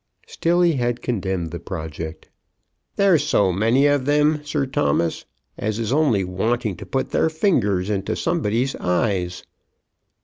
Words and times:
Still 0.25 0.61
he 0.61 0.73
had 0.73 1.03
condemned 1.03 1.51
the 1.51 1.59
project. 1.59 2.27
"There's 2.95 3.23
so 3.23 3.51
many 3.51 3.85
of 3.85 4.05
them, 4.05 4.43
Sir 4.43 4.65
Thomas, 4.65 5.25
as 5.59 5.77
is 5.77 5.93
only 5.93 6.23
wanting 6.23 6.75
to 6.77 6.87
put 6.87 7.11
their 7.11 7.29
fingers 7.29 7.87
into 7.87 8.15
somebody's 8.15 8.75
eyes." 8.77 9.43